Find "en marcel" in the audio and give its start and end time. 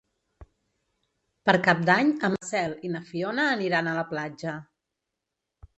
2.15-2.75